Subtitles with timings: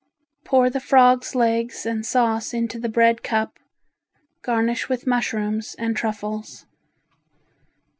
[0.43, 3.59] Pour the frogs legs and sauce into the bread cup,
[4.41, 6.65] garnish with mushrooms and truffles.